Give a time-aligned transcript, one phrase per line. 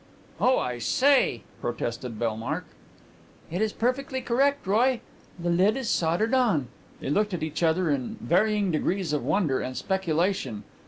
[0.39, 2.65] "Oh, I say," protested Bellmark.
[3.51, 4.99] "It is perfectly correct, Roy.
[5.37, 6.69] The lid is soldered on."
[7.01, 10.63] They looked at each other in varying degrees of wonder and speculation.